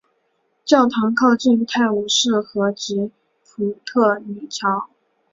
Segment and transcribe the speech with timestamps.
[0.65, 3.11] 教堂靠近泰晤士河及
[3.45, 4.89] 普特尼桥。